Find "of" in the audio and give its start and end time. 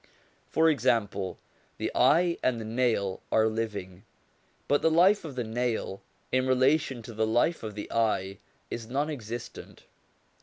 5.23-5.35, 7.61-7.75